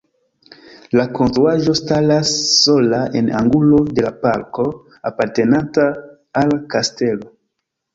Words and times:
La 0.99 1.03
konstruaĵo 1.19 1.75
staras 1.81 2.33
sola 2.55 3.03
en 3.21 3.31
angulo 3.43 3.85
de 3.95 4.09
la 4.09 4.15
parko 4.27 4.69
apartenanta 5.15 5.91
al 6.47 6.61
kastelo. 6.77 7.37